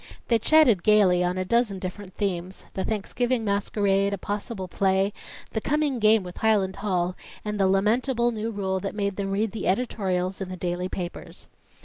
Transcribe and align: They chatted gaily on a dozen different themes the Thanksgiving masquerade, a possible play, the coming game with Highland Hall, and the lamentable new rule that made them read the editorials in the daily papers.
They 0.29 0.39
chatted 0.39 0.81
gaily 0.81 1.23
on 1.23 1.37
a 1.37 1.45
dozen 1.45 1.77
different 1.77 2.15
themes 2.15 2.65
the 2.73 2.83
Thanksgiving 2.83 3.45
masquerade, 3.45 4.15
a 4.15 4.17
possible 4.17 4.67
play, 4.67 5.13
the 5.51 5.61
coming 5.61 5.99
game 5.99 6.23
with 6.23 6.37
Highland 6.37 6.77
Hall, 6.77 7.15
and 7.45 7.59
the 7.59 7.67
lamentable 7.67 8.31
new 8.31 8.49
rule 8.49 8.79
that 8.79 8.95
made 8.95 9.15
them 9.15 9.29
read 9.29 9.51
the 9.51 9.67
editorials 9.67 10.41
in 10.41 10.49
the 10.49 10.57
daily 10.57 10.89
papers. 10.89 11.47